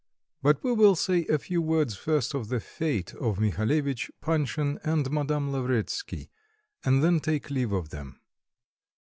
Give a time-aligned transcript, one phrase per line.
[0.41, 5.11] But we will say a few words first of the fate of Mihalevitch, Panshin, and
[5.11, 6.31] Madame Lavretsky
[6.83, 8.19] and then take leave of them.